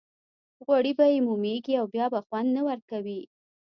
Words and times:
غوړي 0.65 0.93
به 0.97 1.05
یې 1.13 1.19
مومېږي 1.27 1.73
او 1.81 1.85
بیا 1.93 2.05
به 2.13 2.19
خوند 2.25 2.49
نه 2.55 2.61
ورکوي. 2.69 3.21